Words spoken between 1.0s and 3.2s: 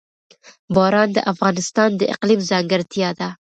د افغانستان د اقلیم ځانګړتیا